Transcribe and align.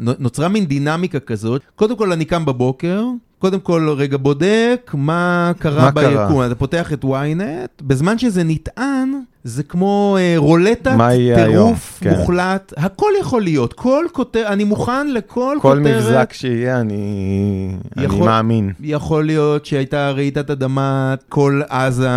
נוצרה 0.00 0.48
מין 0.48 0.66
דינמיקה 0.66 1.20
כזאת, 1.20 1.62
קודם 1.76 1.96
כל 1.96 2.12
אני 2.12 2.24
קם 2.24 2.44
בבוקר, 2.44 3.04
קודם 3.38 3.60
כל 3.60 3.94
רגע 3.96 4.16
בודק 4.16 4.90
מה 4.94 5.52
קרה 5.58 5.90
ביקום, 5.90 6.42
אתה 6.46 6.54
פותח 6.54 6.92
את 6.92 7.04
ynet, 7.04 7.82
בזמן 7.82 8.18
שזה 8.18 8.44
נטען, 8.44 9.12
זה 9.44 9.62
כמו 9.62 10.16
רולטת, 10.36 10.90
טירוף 11.34 12.02
מוחלט, 12.10 12.72
הכל 12.76 13.10
יכול 13.20 13.42
להיות, 13.42 13.72
כל 13.72 14.04
כותרת, 14.12 14.46
אני 14.46 14.64
מוכן 14.64 15.10
לכל 15.10 15.56
כותרת. 15.62 15.76
כל 15.76 15.78
מבזק 15.78 16.32
שיהיה, 16.32 16.80
אני 16.80 17.76
מאמין. 17.96 18.72
יכול 18.80 19.26
להיות 19.26 19.66
שהייתה 19.66 20.10
רעידת 20.10 20.50
אדמה, 20.50 21.14
כל 21.28 21.60
עזה 21.68 22.08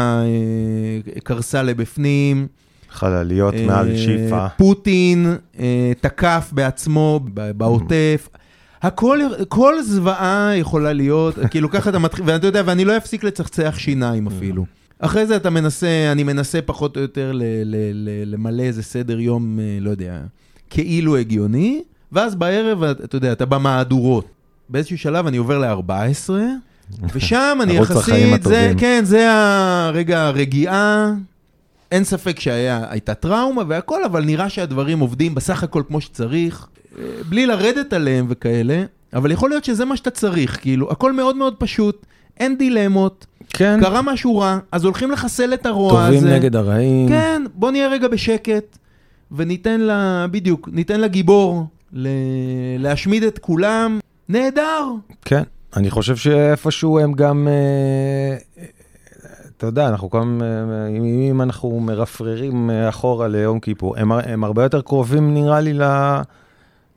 קרסה 1.23 1.63
לבפנים. 1.63 2.47
חלליות 2.91 3.53
מעל 3.67 3.97
שיפה. 3.97 4.47
פוטין 4.57 5.35
תקף 6.01 6.49
בעצמו 6.51 7.19
בעוטף. 7.33 8.29
הכל, 8.81 9.19
כל 9.47 9.81
זוועה 9.83 10.51
יכולה 10.55 10.93
להיות, 10.93 11.36
כאילו 11.50 11.69
ככה 11.69 11.89
אתה 11.89 12.00
מתחיל, 12.00 12.25
ואתה 12.28 12.47
יודע, 12.47 12.61
ואני 12.65 12.86
לא 12.86 12.97
אפסיק 12.97 13.23
לצחצח 13.23 13.75
שיניים 13.78 14.28
אפילו. 14.28 14.65
אחרי 15.00 15.25
זה 15.25 15.36
אתה 15.36 15.50
מנסה, 15.50 16.09
אני 16.11 16.23
מנסה 16.23 16.61
פחות 16.61 16.97
או 16.97 17.01
יותר 17.01 17.31
למלא 18.25 18.64
איזה 18.64 18.83
סדר 18.83 19.19
יום, 19.19 19.59
לא 19.81 19.89
יודע, 19.89 20.19
כאילו 20.69 21.17
הגיוני, 21.17 21.81
ואז 22.11 22.36
בערב, 22.36 22.83
אתה 22.83 23.15
יודע, 23.15 23.31
אתה 23.31 23.45
במהדורות. 23.45 24.25
באיזשהו 24.69 24.97
שלב 24.97 25.28
אני 25.28 25.37
עובר 25.37 25.59
ל-14, 25.59 26.29
ושם 27.14 27.59
אני 27.64 27.73
יחסית, 27.73 28.43
זה, 28.43 28.73
כן, 28.78 29.01
זה 29.06 29.28
הרגע 29.31 30.21
הרגיעה. 30.28 31.14
אין 31.92 32.03
ספק 32.03 32.39
שהייתה 32.39 33.14
טראומה 33.14 33.64
והכל, 33.67 34.03
אבל 34.03 34.25
נראה 34.25 34.50
שהדברים 34.50 35.00
עובדים 35.00 35.36
בסך 35.36 35.64
הכל 35.64 35.84
כמו 35.88 36.02
שצריך, 36.02 36.67
בלי 37.30 37.45
לרדת 37.45 37.94
עליהם 37.94 38.25
וכאלה, 38.30 38.84
אבל 39.14 39.31
יכול 39.31 39.50
להיות 39.50 39.64
שזה 39.64 39.86
מה 39.86 39.98
שאתה 39.98 40.09
צריך, 40.09 40.62
כאילו, 40.62 40.92
הכל 40.92 41.14
מאוד 41.14 41.36
מאוד 41.36 41.56
פשוט, 41.58 42.06
אין 42.40 42.58
דילמות, 42.58 43.26
כן. 43.50 43.80
קרה 43.81 44.02
משהו 44.02 44.38
רע, 44.38 44.59
אז 44.72 44.84
הולכים 44.86 45.12
לחסל 45.12 45.54
את 45.54 45.66
הרוע 45.66 46.06
הזה. 46.06 46.18
טובים 46.18 46.34
נגד 46.34 46.56
הרעים. 46.56 47.09
כן, 47.09 47.42
בוא 47.54 47.72
נהיה 47.72 47.88
רגע 47.88 48.08
בשקט, 48.08 48.78
וניתן 49.31 49.81
לה, 49.81 50.26
בדיוק, 50.31 50.70
ניתן 50.72 51.02
לגיבור 51.02 51.66
ל... 51.94 52.08
להשמיד 52.80 53.24
את 53.24 53.40
כולם, 53.40 54.00
נהדר. 54.30 54.86
כן, 55.26 55.44
אני 55.76 55.90
חושב 55.90 56.16
שאיפשהו 56.16 57.00
הם 57.00 57.14
גם... 57.14 57.48
אתה 59.60 59.68
יודע, 59.68 59.88
אנחנו 59.88 60.10
גם, 60.10 60.42
אם 61.30 61.42
אנחנו 61.42 61.80
מרפררים 61.80 62.70
אחורה 62.90 63.28
ליום 63.28 63.60
כיפור, 63.60 63.98
הם, 63.98 64.12
הם 64.12 64.44
הרבה 64.44 64.64
יותר 64.64 64.82
קרובים 64.82 65.34
נראה 65.34 65.60
לי 65.60 65.74
ל... 65.74 65.84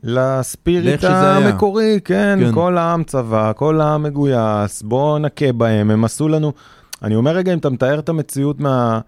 לספיריט 0.03 1.05
המקורי, 1.05 2.01
כן, 2.05 2.39
כן, 2.41 2.55
כל 2.55 2.79
העם 2.79 3.05
צבא, 3.05 3.53
כל 3.57 3.81
העם 3.81 4.03
מגויס, 4.03 4.83
בואו 4.83 5.19
נכה 5.19 5.53
בהם, 5.53 5.91
הם 5.91 6.05
עשו 6.05 6.29
לנו... 6.29 6.53
אני 7.03 7.15
אומר 7.15 7.31
רגע, 7.31 7.53
אם 7.53 7.59
אתה 7.59 7.71
מתאר 7.71 7.99
את 7.99 8.09
המציאות 8.09 8.61
מה... 8.61 9.01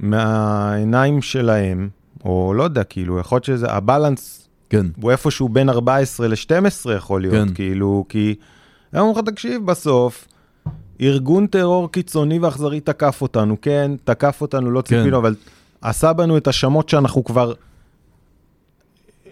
מהעיניים 0.00 1.22
שלהם, 1.22 1.88
או 2.24 2.54
לא 2.54 2.62
יודע, 2.62 2.84
כאילו, 2.84 3.18
יכול 3.18 3.36
להיות 3.36 3.44
שזה, 3.44 3.66
הבלנס 3.70 4.48
כן. 4.70 4.86
הוא 5.02 5.10
איפשהו 5.10 5.48
בין 5.48 5.68
14 5.68 6.28
ל-12 6.28 6.90
יכול 6.96 7.20
להיות, 7.20 7.48
כן. 7.48 7.54
כאילו, 7.54 8.04
כי... 8.08 8.34
הם 8.92 9.00
אומרים 9.00 9.18
לך, 9.18 9.32
תקשיב, 9.32 9.66
בסוף, 9.66 10.28
ארגון 11.00 11.46
טרור 11.46 11.92
קיצוני 11.92 12.38
ואכזרי 12.38 12.80
תקף 12.80 13.22
אותנו, 13.22 13.56
כן, 13.62 13.90
תקף 14.04 14.40
אותנו, 14.40 14.70
לא 14.70 14.80
ציפינו, 14.80 15.04
כן. 15.04 15.14
אבל 15.14 15.34
עשה 15.80 16.12
בנו 16.12 16.36
את 16.36 16.48
השמות 16.48 16.88
שאנחנו 16.88 17.24
כבר 17.24 17.52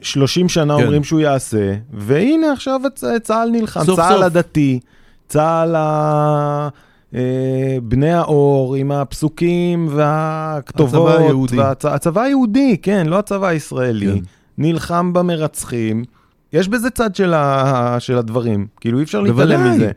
30 0.03 0.49
שנה 0.49 0.77
כן. 0.77 0.83
אומרים 0.83 1.05
שהוא 1.05 1.21
יעשה, 1.21 1.75
והנה 1.93 2.53
עכשיו 2.53 2.81
צה"ל 3.23 3.49
נלחם, 3.53 3.85
סוף 3.85 3.97
צה"ל 3.97 4.15
סוף. 4.15 4.23
הדתי, 4.23 4.81
צה"ל 5.29 5.75
ה... 5.77 6.69
אה, 7.15 7.77
בני 7.83 8.13
האור 8.13 8.75
עם 8.75 8.93
הפסוקים 8.93 9.89
והכתובות. 9.91 11.11
הצבא 11.11 11.25
היהודי. 11.25 11.59
והצ... 11.59 11.85
הצבא 11.85 12.23
היהודי, 12.23 12.77
כן, 12.83 13.07
לא 13.07 13.19
הצבא 13.19 13.47
הישראלי. 13.47 14.07
כן. 14.07 14.25
נלחם 14.59 15.13
במרצחים. 15.13 16.05
יש 16.53 16.69
בזה 16.69 16.91
צד 16.91 17.15
של, 17.15 17.35
ה... 17.35 17.97
של 17.99 18.19
הדברים, 18.19 18.67
כאילו 18.81 18.99
אי 18.99 19.05
אפשר 19.05 19.21
להתעלם 19.21 19.71
מזה. 19.71 19.91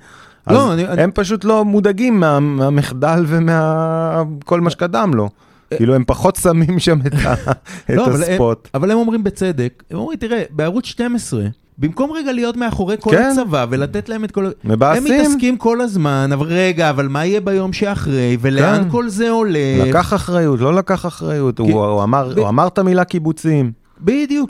לא, 0.48 0.74
אני, 0.74 0.84
הם 0.84 1.00
אני... 1.00 1.12
פשוט 1.12 1.44
לא 1.44 1.66
מודאגים 1.66 2.20
מה, 2.20 2.40
מהמחדל 2.40 3.26
ומכל 3.28 4.62
מה 4.62 4.70
שקדם 4.70 5.14
לו. 5.14 5.30
כאילו 5.78 5.96
הם 5.96 6.04
פחות 6.08 6.36
שמים 6.36 6.80
שם 6.80 7.00
את, 7.08 7.14
ה, 7.14 7.34
את 7.90 7.96
לא, 7.96 8.08
הספוט. 8.08 8.70
אבל 8.74 8.82
הם, 8.84 8.84
אבל 8.84 8.92
הם 8.92 8.98
אומרים 8.98 9.24
בצדק, 9.24 9.84
הם 9.92 9.98
אומרים, 9.98 10.18
תראה, 10.18 10.44
בערוץ 10.50 10.86
12, 10.86 11.44
במקום 11.78 12.12
רגע 12.12 12.32
להיות 12.32 12.58
מאחורי 12.58 12.96
כל 13.00 13.12
כן. 13.12 13.30
הצבא 13.32 13.66
ולתת 13.70 14.10
להם 14.10 14.24
את 14.24 14.32
כל... 14.32 14.50
מבאסים. 14.64 15.14
הם 15.14 15.20
מתעסקים 15.20 15.58
כל 15.58 15.82
הזמן, 15.82 16.30
אבל 16.34 16.46
רגע, 16.46 16.90
אבל 16.90 17.08
מה 17.08 17.26
יהיה 17.26 17.42
ביום 17.42 17.74
שאחרי, 17.74 18.38
ולאן 18.42 18.84
כן. 18.84 18.90
כל 18.90 19.10
זה 19.10 19.30
הולך? 19.30 19.88
לקח 19.88 20.14
אחריות, 20.14 20.60
לא 20.60 20.74
לקח 20.74 21.06
אחריות, 21.06 21.58
כי... 21.58 21.72
הוא, 21.72 21.86
הוא, 21.86 22.04
אמר, 22.04 22.34
ב... 22.36 22.40
הוא 22.40 22.50
אמר 22.50 22.68
את 22.68 22.78
המילה 22.78 23.04
קיבוצים. 23.04 23.72
בדיוק, 24.02 24.50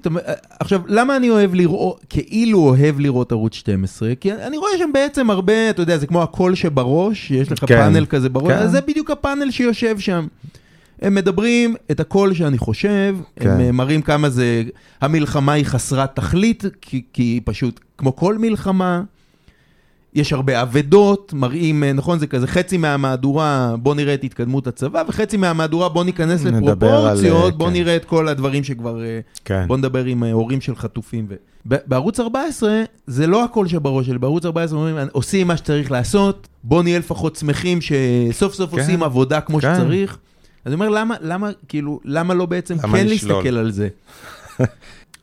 עכשיו, 0.60 0.82
למה 0.88 1.18
אני 1.18 1.30
אוהב 1.30 1.54
לראות, 1.54 2.06
כאילו 2.10 2.60
אוהב 2.60 3.00
לראות 3.00 3.32
ערוץ 3.32 3.54
12? 3.54 4.16
כי 4.16 4.34
אני 4.34 4.58
רואה 4.58 4.72
שם 4.78 4.90
בעצם 4.94 5.30
הרבה, 5.30 5.70
אתה 5.70 5.82
יודע, 5.82 5.98
זה 5.98 6.08
כמו 6.08 6.24
הקול 6.24 6.56
שבראש, 6.56 7.32
יש 7.32 7.52
לך 7.52 7.60
כן, 7.60 7.66
פאנל 7.76 8.06
כזה 8.06 8.30
בראש, 8.30 8.52
כן. 8.52 8.68
זה 8.68 8.82
בדיוק 8.82 9.12
הפאנל 9.12 9.52
שיושב 9.52 10.00
שם. 10.00 10.28
הם 11.02 11.16
מדברים 11.16 11.76
את 11.92 12.00
הקול 12.00 12.34
שאני 12.34 12.58
חושב, 12.58 13.16
כן. 13.36 13.50
הם 13.50 13.76
מראים 13.76 14.02
כמה 14.02 14.30
זה, 14.30 14.64
המלחמה 15.02 15.54
היא 15.54 15.66
חסרת 15.66 16.16
תכלית, 16.16 16.64
כי, 16.82 17.02
כי 17.14 17.24
היא 17.24 17.42
פשוט, 17.46 17.80
כמו 17.98 18.16
כל 18.16 18.38
מלחמה, 18.38 19.02
יש 20.14 20.34
הרבה 20.34 20.62
אבדות, 20.62 21.34
מראים, 21.34 21.84
נכון, 21.84 22.20
זה 22.20 22.28
כזה 22.28 22.48
חצי 22.48 22.78
מהמהדורה, 22.78 23.76
בוא 23.80 23.96
נראה 23.96 24.14
את 24.14 24.24
התקדמות 24.24 24.68
הצבא, 24.68 25.04
וחצי 25.08 25.38
מהמהדורה, 25.38 25.90
בוא 25.90 26.04
ניכנס 26.04 26.44
לפרופורציות, 26.44 27.46
על, 27.46 27.52
בוא 27.52 27.68
כן. 27.68 27.74
נראה 27.74 27.96
את 27.96 28.06
כל 28.06 28.28
הדברים 28.28 28.64
שכבר, 28.64 29.02
כן. 29.46 29.68
בוא 29.68 29.78
נדבר 29.78 30.06
עם 30.06 30.24
הורים 30.24 30.62
של 30.62 30.76
חטופים. 30.76 31.26
ו... 31.30 31.36
בערוץ 31.66 32.20
14, 32.20 32.84
זה 33.08 33.28
לא 33.28 33.44
הכל 33.44 33.68
שבראש 33.68 34.08
שלי, 34.08 34.18
בערוץ 34.18 34.46
14 34.46 34.80
אומרים, 34.80 34.98
עושים 35.12 35.48
מה 35.48 35.58
שצריך 35.58 35.92
לעשות, 35.92 36.48
בוא 36.64 36.84
נהיה 36.84 37.00
לפחות 37.00 37.36
שמחים 37.36 37.80
שסוף 37.82 38.54
סוף 38.54 38.72
כן. 38.72 38.80
עושים 38.80 39.04
עבודה 39.04 39.42
כמו 39.42 39.60
כן. 39.60 39.76
שצריך. 39.76 40.18
אז 40.66 40.74
אני 40.74 40.74
אומר, 40.74 40.90
למה, 40.90 41.16
למה, 41.22 41.50
כאילו, 41.68 42.00
למה 42.06 42.34
לא 42.34 42.46
בעצם 42.46 42.76
למה 42.84 42.98
כן 42.98 43.08
לשלול? 43.08 43.34
להסתכל 43.34 43.58
על 43.58 43.72
זה? 43.72 43.88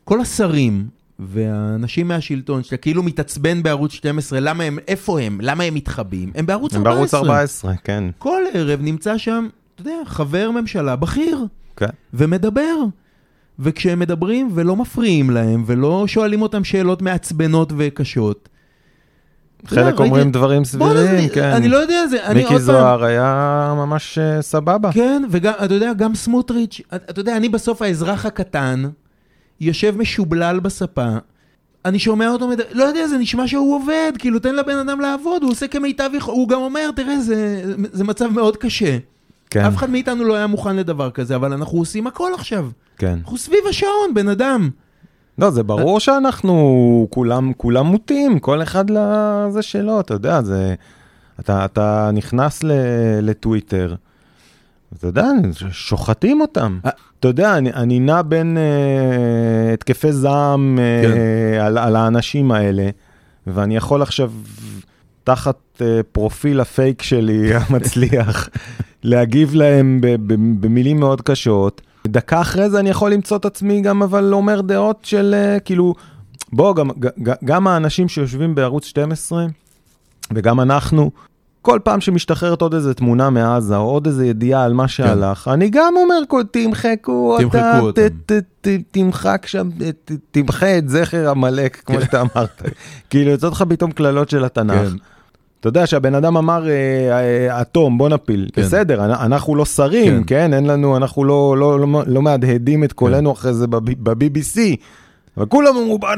כל 0.03 0.21
השרים 0.21 0.87
והאנשים 1.19 2.07
מהשלטון, 2.07 2.63
שאתה 2.63 2.77
כאילו 2.77 3.03
מתעצבן 3.03 3.63
בערוץ 3.63 3.91
12, 3.91 4.39
למה 4.39 4.63
הם, 4.63 4.79
איפה 4.87 5.19
הם? 5.19 5.37
למה 5.41 5.63
הם 5.63 5.73
מתחבאים? 5.73 6.31
הם 6.35 6.45
בערוץ 6.45 6.73
הם 6.73 6.87
14. 6.87 6.93
בערוץ 6.95 7.13
14, 7.13 7.73
כן. 7.83 8.03
כל 8.17 8.43
ערב 8.53 8.79
נמצא 8.81 9.17
שם, 9.17 9.47
אתה 9.75 9.81
יודע, 9.81 9.97
חבר 10.05 10.51
ממשלה 10.51 10.95
בכיר. 10.95 11.45
כן. 11.75 11.89
ומדבר. 12.13 12.75
וכשהם 13.59 13.99
מדברים 13.99 14.51
ולא 14.53 14.75
מפריעים 14.75 15.29
להם, 15.29 15.63
ולא 15.65 16.03
שואלים 16.07 16.41
אותם 16.41 16.63
שאלות 16.63 17.01
מעצבנות 17.01 17.73
וקשות, 17.77 18.49
חלק 19.65 19.99
אומרים 19.99 20.31
דברים 20.31 20.65
סבירים, 20.65 21.29
כן. 21.29 21.43
אני 21.43 21.69
לא 21.69 21.77
יודע, 21.77 22.07
זה, 22.07 22.25
אני 22.25 22.39
עוד 22.39 22.47
פעם... 22.47 22.53
מיקי 22.53 22.65
זוהר 22.65 23.03
היה 23.03 23.73
ממש 23.77 24.17
אה, 24.17 24.41
סבבה. 24.41 24.91
כן, 24.91 25.23
וגם, 25.29 25.53
אתה 25.65 25.73
יודע, 25.73 25.93
גם 25.93 26.15
סמוטריץ', 26.15 26.81
אתה 26.95 27.19
יודע, 27.19 27.37
אני 27.37 27.49
בסוף 27.49 27.81
האזרח 27.81 28.25
הקטן, 28.25 28.83
יושב 29.61 29.95
משובלל 29.97 30.59
בספה, 30.59 31.07
אני 31.85 31.99
שומע 31.99 32.29
אותו, 32.29 32.47
מדבר, 32.47 32.63
לא 32.71 32.83
יודע, 32.83 33.07
זה 33.07 33.17
נשמע 33.17 33.47
שהוא 33.47 33.75
עובד, 33.75 34.11
כאילו, 34.19 34.39
תן 34.39 34.55
לבן 34.55 34.77
אדם 34.77 34.99
לעבוד, 34.99 35.43
הוא 35.43 35.51
עושה 35.51 35.67
כמיטב 35.67 36.09
יכול, 36.13 36.33
הוא 36.33 36.49
גם 36.49 36.61
אומר, 36.61 36.91
תראה, 36.95 37.19
זה, 37.19 37.61
זה 37.91 38.03
מצב 38.03 38.27
מאוד 38.27 38.57
קשה. 38.57 38.97
כן. 39.49 39.65
אף 39.65 39.75
אחד 39.75 39.89
מאיתנו 39.89 40.23
לא 40.23 40.35
היה 40.35 40.47
מוכן 40.47 40.75
לדבר 40.75 41.11
כזה, 41.11 41.35
אבל 41.35 41.53
אנחנו 41.53 41.77
עושים 41.77 42.07
הכל 42.07 42.31
עכשיו. 42.33 42.69
כן. 42.97 43.19
אנחנו 43.23 43.37
סביב 43.37 43.59
השעון, 43.69 44.13
בן 44.13 44.27
אדם. 44.27 44.69
לא, 45.37 45.49
זה 45.49 45.63
ברור 45.63 45.99
שאנחנו 45.99 47.07
כולם, 47.09 47.53
כולם 47.53 47.85
מוטים, 47.85 48.39
כל 48.39 48.61
אחד 48.61 48.85
לזה 48.89 49.61
שלו, 49.61 49.99
אתה 49.99 50.13
יודע, 50.13 50.41
זה... 50.41 50.75
אתה, 51.39 51.65
אתה 51.65 52.09
נכנס 52.13 52.59
לטוויטר, 53.21 53.95
אתה 54.97 55.07
יודע, 55.07 55.25
שוחטים 55.71 56.41
אותם. 56.41 56.79
אה. 56.85 56.91
אתה 57.19 57.27
יודע, 57.27 57.57
אני, 57.57 57.73
אני 57.73 57.99
נע 57.99 58.21
בין 58.21 58.57
uh, 58.57 59.73
התקפי 59.73 60.13
זעם 60.13 60.77
uh, 60.77 61.05
כן. 61.07 61.61
על, 61.61 61.77
על 61.77 61.95
האנשים 61.95 62.51
האלה, 62.51 62.89
ואני 63.47 63.75
יכול 63.75 64.01
עכשיו, 64.01 64.31
תחת 65.23 65.57
uh, 65.77 65.81
פרופיל 66.11 66.59
הפייק 66.59 67.01
שלי 67.01 67.51
המצליח, 67.55 68.49
להגיב 69.03 69.55
להם 69.55 70.01
במילים 70.59 70.99
מאוד 70.99 71.21
קשות. 71.21 71.81
דקה 72.07 72.41
אחרי 72.41 72.69
זה 72.69 72.79
אני 72.79 72.89
יכול 72.89 73.13
למצוא 73.13 73.37
את 73.37 73.45
עצמי 73.45 73.81
גם 73.81 74.03
אבל 74.03 74.33
אומר 74.33 74.61
דעות 74.61 74.99
של 75.03 75.35
uh, 75.57 75.59
כאילו, 75.59 75.93
בוא, 76.53 76.75
גם, 76.75 76.89
גם 77.45 77.67
האנשים 77.67 78.07
שיושבים 78.09 78.55
בערוץ 78.55 78.85
12 78.85 79.45
וגם 80.33 80.59
אנחנו, 80.59 81.11
כל 81.61 81.79
פעם 81.83 82.01
שמשתחררת 82.01 82.61
עוד 82.61 82.73
איזה 82.73 82.93
תמונה 82.93 83.29
מעזה, 83.29 83.77
או 83.77 83.89
עוד 83.89 84.07
איזה 84.07 84.25
ידיעה 84.25 84.63
על 84.63 84.73
מה 84.73 84.83
כן. 84.83 84.87
שהלך, 84.87 85.37
כן. 85.37 85.51
אני 85.51 85.69
גם 85.69 85.93
אומר, 85.97 86.19
תמחקו 86.51 87.37
אותה, 87.43 87.79
ת, 87.95 87.99
ת, 88.25 88.31
ת, 88.61 88.67
תמחק 88.91 89.45
שם, 89.47 89.69
ת, 90.05 90.11
תמחה 90.31 90.77
את 90.77 90.89
זכר 90.89 91.29
עמלק, 91.29 91.81
כמו 91.85 91.95
כן. 91.95 92.01
שאתה 92.01 92.21
אמרת. 92.21 92.61
כאילו, 93.09 93.31
יוצאות 93.31 93.53
לך 93.53 93.63
פתאום 93.69 93.91
קללות 93.91 94.29
של 94.29 94.45
התנ"ך. 94.45 94.89
כן. 94.89 94.97
אתה 95.59 95.67
יודע 95.67 95.87
שהבן 95.87 96.15
אדם 96.15 96.37
אמר 96.37 96.69
אה, 96.69 96.75
אה, 97.11 97.61
אטום 97.61 97.97
בוא 97.97 98.09
נפיל 98.09 98.49
כן. 98.53 98.61
בסדר 98.61 99.05
אנחנו 99.05 99.55
לא 99.55 99.65
שרים 99.65 100.23
כן. 100.23 100.45
כן 100.47 100.53
אין 100.53 100.65
לנו 100.65 100.97
אנחנו 100.97 101.23
לא 101.23 101.57
לא 101.57 101.79
לא, 101.79 102.03
לא 102.07 102.21
מהדהדים 102.21 102.83
את 102.83 102.93
קולנו 102.93 103.33
כן. 103.33 103.39
אחרי 103.39 103.53
זה 103.53 103.67
ב-BBC 103.67 104.59
אבל 105.37 105.45
כולם 105.45 105.77
אמרו 105.77 105.99
בוא 105.99 106.09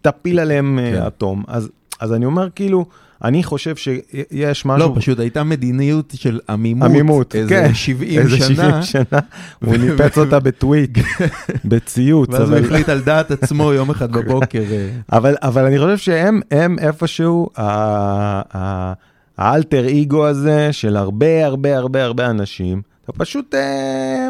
תפיל 0.00 0.40
עליהם 0.40 0.78
אה, 0.78 0.92
כן. 0.92 1.06
אטום 1.06 1.42
אז 1.48 1.68
אז 2.02 2.12
אני 2.12 2.26
אומר 2.26 2.48
כאילו. 2.54 2.86
אני 3.24 3.42
חושב 3.42 3.76
שיש 3.76 4.66
משהו... 4.66 4.88
לא, 4.88 4.94
פשוט 4.96 5.18
הייתה 5.18 5.44
מדיניות 5.44 6.14
של 6.16 6.40
עמימות, 6.48 6.90
עמימות, 6.90 7.34
איזה 7.34 7.48
כן, 7.48 7.74
70 7.74 8.20
איזה 8.20 8.36
שנה. 8.36 8.46
איזה 8.48 8.54
70 8.54 8.82
שנה, 8.82 9.20
הוא 9.64 9.76
ניפץ 9.76 10.18
אותה 10.18 10.40
בטוויט, 10.40 10.98
בציוץ. 11.64 12.28
ואז 12.32 12.42
אבל... 12.42 12.58
הוא 12.58 12.66
החליט 12.66 12.88
על 12.88 13.00
דעת 13.00 13.30
עצמו 13.30 13.72
יום 13.72 13.90
אחד 13.90 14.12
בבוקר. 14.12 14.62
אה. 14.70 14.88
אבל, 15.12 15.34
אבל 15.42 15.64
אני 15.64 15.78
חושב 15.78 15.96
שהם 15.96 16.40
הם 16.50 16.78
איפשהו, 16.78 17.48
האלטר 19.38 19.86
אגו 20.02 20.26
הזה 20.26 20.68
של 20.72 20.96
הרבה 20.96 21.46
הרבה 21.46 21.76
הרבה 21.76 22.04
הרבה 22.04 22.30
אנשים, 22.30 22.82
אתה 23.04 23.12
פשוט... 23.12 23.54
אה, 23.54 24.28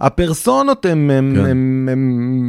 הפרסונות 0.00 0.86
הן 0.86 1.10
כן. 1.34 1.56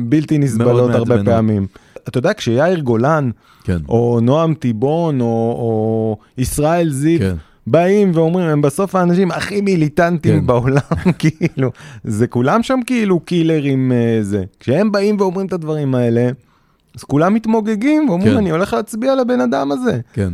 בלתי 0.10 0.38
נסבלות 0.38 0.92
הרבה 0.92 1.24
פעמים. 1.25 1.68
אתה 2.07 2.18
יודע, 2.18 2.34
כשיאיר 2.34 2.80
גולן, 2.80 3.30
כן. 3.63 3.78
או 3.90 4.19
נועם 4.22 4.54
טיבון, 4.54 5.22
או, 5.22 5.25
או 5.57 6.18
ישראל 6.38 6.90
זיו, 6.90 7.19
כן. 7.19 7.36
באים 7.68 8.12
ואומרים, 8.13 8.48
הם 8.48 8.62
בסוף 8.62 8.96
האנשים 8.96 9.31
הכי 9.31 9.62
מיליטנטים 9.62 10.40
כן. 10.40 10.48
בעולם, 10.48 10.80
כאילו, 11.19 11.72
זה 12.04 12.28
כולם 12.28 12.63
שם 12.63 12.80
כאילו 12.86 13.19
קילרים 13.19 13.92
uh, 13.92 14.24
זה. 14.24 14.44
כשהם 14.60 14.92
באים 14.92 15.16
ואומרים 15.19 15.48
את 15.48 15.54
הדברים 15.54 15.96
האלה, 15.96 16.30
אז 16.96 17.04
כולם 17.04 17.34
מתמוגגים 17.34 18.10
ואומרים, 18.10 18.31
כן. 18.31 18.38
אני 18.38 18.52
הולך 18.52 18.74
להצביע 18.74 19.16
לבן 19.16 19.42
אדם 19.42 19.72
הזה. 19.72 20.00
כן. 20.13 20.34